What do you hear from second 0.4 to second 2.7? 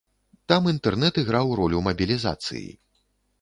Там інтэрнэт іграў ролю мабілізацыі.